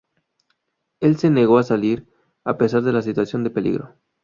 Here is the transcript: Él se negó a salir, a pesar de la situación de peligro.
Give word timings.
Él 0.99 1.17
se 1.19 1.29
negó 1.29 1.59
a 1.59 1.63
salir, 1.63 2.07
a 2.43 2.57
pesar 2.57 2.81
de 2.81 2.91
la 2.91 3.03
situación 3.03 3.43
de 3.43 3.51
peligro. 3.51 3.93